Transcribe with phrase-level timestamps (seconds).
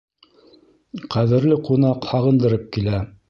[1.17, 3.03] Ҡәҙерле ҡунаҡ һағындырып килә.